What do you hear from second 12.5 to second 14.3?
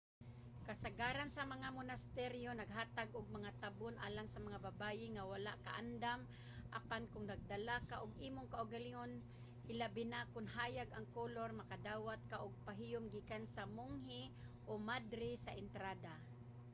pahiyom gikan sa monghe